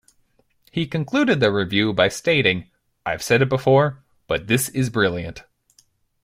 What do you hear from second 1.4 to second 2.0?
the review